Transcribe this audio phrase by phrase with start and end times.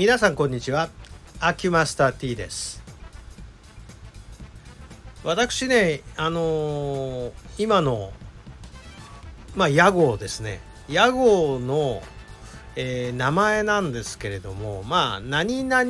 [0.00, 0.88] 皆さんこんにちは。
[1.40, 2.82] アキュマスター T です。
[5.22, 8.10] 私ねあのー、今の
[9.54, 10.62] まあ屋号ですね。
[10.88, 12.02] 屋号の、
[12.76, 15.84] えー、名前なんですけれどもまあ何々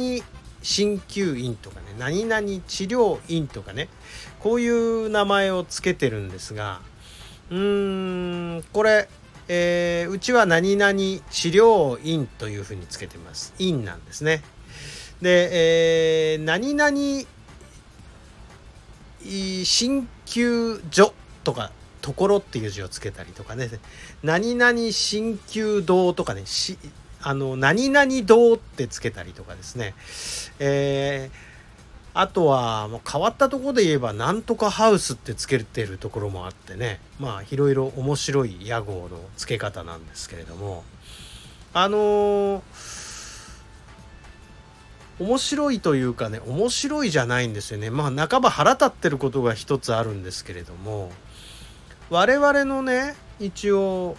[0.61, 3.87] 鍼灸院とかね何々治療院とかね
[4.41, 6.81] こういう名前を付けてるんですが
[7.51, 9.09] うーんこれ
[9.53, 13.53] えー、うちは何々治療院というふうにつけてます。
[13.59, 14.45] 院なんですね。
[15.21, 16.93] で、えー、何々
[19.25, 23.69] 鍼灸所とか、ところっていう字をつけたりとかね、
[24.23, 26.45] 何々鍼灸堂とかね、
[27.21, 29.95] あの、何々堂ってつけたりとかですね、
[30.61, 31.50] えー
[32.21, 37.01] あとはもう変わったところで言えばなんとかハウスってつけてるところもあってね。
[37.19, 40.85] まあいろいろ面白い屋号の付け方なんですけれども。
[41.73, 42.63] あのー、
[45.19, 47.89] 面白いというかね面白いじゃないんですよね。
[47.89, 51.11] まあ半ば腹立ってることが一つあるんですけれども。
[52.11, 54.19] 我々のね一応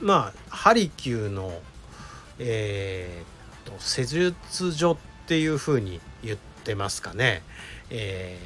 [0.00, 1.52] まあハリキューの
[2.38, 6.00] えー、と施術所っていうふうに
[6.68, 7.42] ってますかね。
[7.88, 8.38] え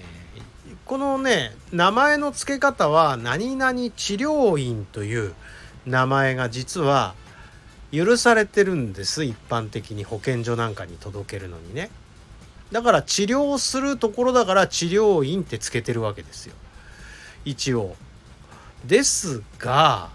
[0.69, 5.35] ー、このね名前の付け方は何々治療院という
[5.87, 7.17] 名前が実は
[7.91, 9.25] 許されてるんです。
[9.25, 11.91] 一般的に保健所なんかに届けるのにね。
[12.71, 16.55] だから治療するところだから治療院ってつけてるわけですよ。
[17.45, 17.97] 一応。
[18.87, 20.11] ですが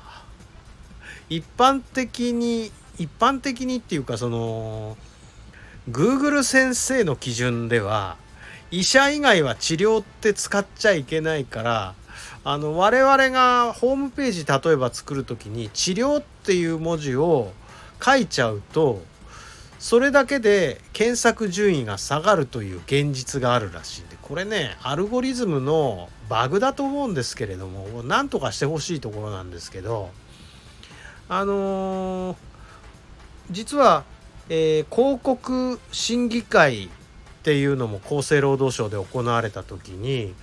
[1.30, 4.98] 一般的に一般的にっていうかその
[5.90, 8.18] Google 先生の基準では
[8.72, 11.96] 医者以外は治療って使っちゃいけないから
[12.44, 17.54] あの我々がホームページ例えば作る時に治療っていう文字を
[18.04, 19.02] 書いちゃうと
[19.80, 30.10] それだけで検索順位が下がるという現実があるらしいんでこれねアルゴリズムのバグだと思うんですけれどもなんとかしてほしいところなんですけど
[31.30, 32.38] あのー、
[33.52, 34.04] 実は
[34.50, 36.90] えー、広告審議会っ
[37.44, 40.34] ていうのも厚生労働省で行われた時に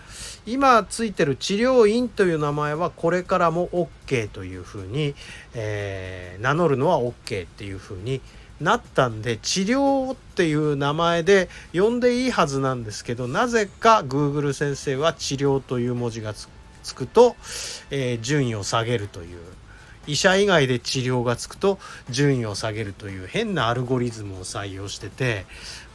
[0.46, 5.14] 今ついてる治療院という名前はこれからも OK というふうに、
[5.54, 8.20] えー、名乗るのは OK っていうふうに
[8.60, 16.48] なったんで治療っていう名前で呼んでいいはずなんですけどなぜか Google 先生は治療という文字がつ
[16.94, 17.36] くと、
[17.90, 19.38] えー、順位を下げるという。
[20.06, 21.78] 医者以外で治療がつくと
[22.10, 25.46] 順位を下げるという変なアルゴリズムを採用してて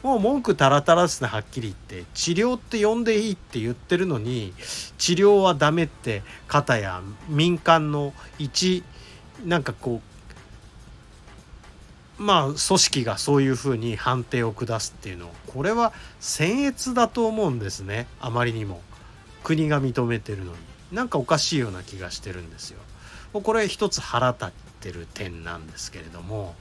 [0.02, 2.08] もう文句たらたらですねはっきり言って。
[2.14, 4.54] 治療って呼んでいいって言ってるのに
[4.98, 8.82] 治療はダメって方や民間の一
[9.44, 10.00] なんかこ
[12.18, 18.06] うまあ組織がそういうふうに判定を下すっていうのこれは僭越だと思うんですね。
[18.20, 18.82] あまりにも。
[19.42, 20.58] 国が認めてるのに。
[20.92, 22.80] なんかおかしいような気がしてるんですよ。
[23.32, 24.48] これ一つ腹立っ
[24.80, 26.54] てる点なんですけれども。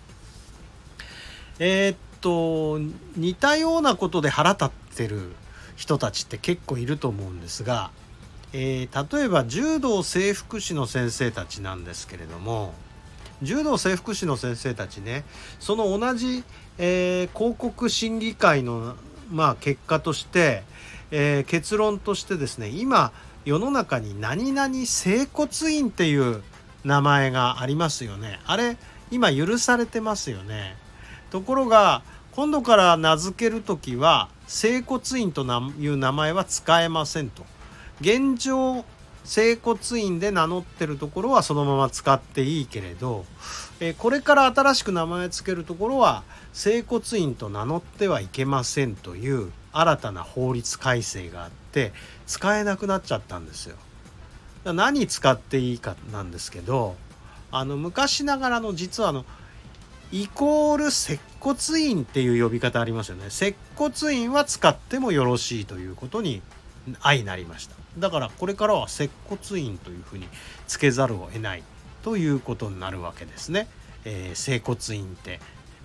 [1.60, 2.80] えー、っと
[3.18, 5.34] 似たようなことで腹立ってる
[5.76, 7.92] 人たちって結構いると思うんですが、
[8.54, 12.74] えー、例えば柔道整復師の先生たちなんですけれども
[13.42, 15.24] 柔道整復師の先生たちね
[15.60, 16.44] その同じ、
[16.78, 18.96] えー、広告審議会の、
[19.32, 20.64] まあ、結果として、
[21.12, 23.12] えー、結論としてですね今
[23.46, 26.44] 世の中に何々整骨院っていう
[26.84, 28.40] 名前がありますよね。
[28.46, 28.78] あれ
[29.12, 30.76] 今許されてますよね。
[31.32, 32.02] ところが
[32.32, 35.44] 今度から名付ける時は整骨院と
[35.80, 37.46] いう名前は使えませんと。
[38.02, 38.86] 現状
[39.26, 43.26] 整骨院で名乗ってるところはそのまま使っていいけれど
[43.80, 46.24] えこれから新しく名前付けるところは
[46.54, 51.94] 整骨院と名乗ってはいけませんという新たな法律改正があって
[52.26, 53.76] 使えなくなっちゃったんですよ。
[54.66, 56.96] 何使っていいかなんですけど
[57.52, 59.26] あの昔ながらの実はあの
[60.12, 63.30] イコール接骨院っていう呼び方ありますよね。
[63.30, 66.42] 接骨院は使ってもよろしいということに
[67.00, 67.76] 相なりました。
[67.98, 70.28] だからこれからは接骨院というふうに
[70.68, 71.64] つけざるを得ない
[72.04, 73.68] ということになるわけですね、
[74.06, 75.40] えー、整骨院って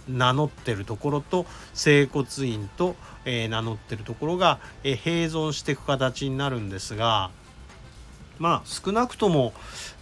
[0.08, 2.94] 名乗ってるところと整骨院と、
[3.24, 7.30] えー、名乗ってるところが、えー、併存していく形になるんですが
[8.38, 9.52] まあ少なくとも、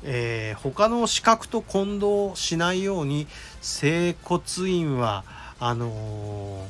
[0.03, 3.27] えー、他の資格と混同しないように
[3.61, 5.25] 整骨院は
[5.61, 6.67] あの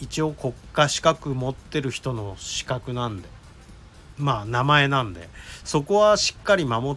[0.00, 3.28] ー、一応国家資格持ってる人の資格なんで
[4.16, 5.28] まあ名前なんで
[5.64, 6.96] そこはしっかり守っ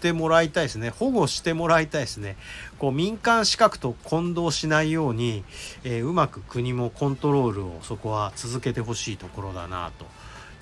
[0.00, 0.90] てもらいたいですね。
[0.90, 2.36] 保護してもらいたいですね。
[2.78, 5.42] こう民間資格と混同しないように、
[5.84, 10.06] えー、うまく国もコントロールをそこは続けてほしいところだなと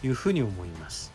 [0.06, 1.13] いうふうに思います。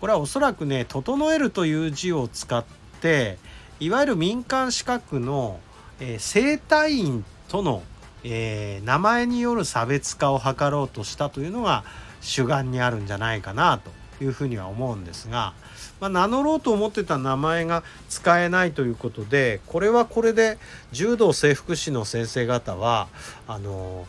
[0.00, 2.64] これはおそらくね「整える」という字を使っ
[3.00, 3.38] て
[3.80, 5.60] いわゆる民間資格の、
[6.00, 7.82] えー、整体院との、
[8.24, 11.84] えー、名前による差別化を図ろうとしたというのが
[12.20, 13.90] 主眼にあるんじゃないかなと
[14.24, 15.52] いうふうには思うんですが、
[16.00, 20.58] まあ、名乗ろうと思ってた名前が使えないということでこれはこれで
[20.92, 23.08] 柔道整復師の先生方は
[23.46, 24.06] あの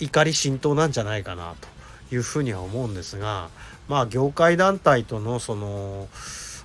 [0.00, 1.75] 怒り心頭なんじゃないかなと。
[2.12, 3.48] いうふうには思うんですが
[3.88, 6.08] まあ業界団体とのその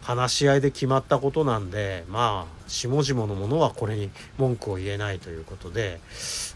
[0.02, 6.00] 話し合いで決まったことなんでまあ下々のものはこれに文句を言えないということで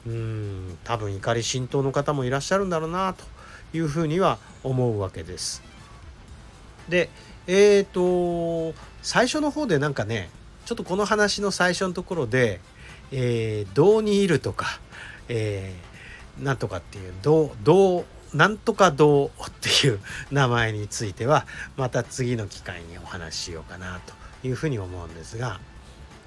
[0.08, 3.24] うん多分怒り心頭の方もいらっしゃるんだろうなと
[3.78, 5.62] いうふうには思うわけです。
[6.90, 7.10] で
[7.48, 10.30] えっ、ー、と最初の方でなんかね
[10.66, 12.60] ちょっとこの話の最初のところで
[13.12, 14.80] 「えー、どうにいる」とか
[15.30, 18.06] 「えー、なんとか」っていう「どう」どう
[18.36, 20.00] なんとか堂っていう
[20.30, 21.48] 名前については
[21.78, 24.02] また次の機会にお話ししようかな
[24.42, 25.60] というふうに思うんですが、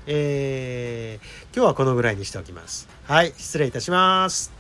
[0.07, 2.89] えー、今日はこのぐらいにしておきます。
[3.07, 4.58] はい、失礼いたします。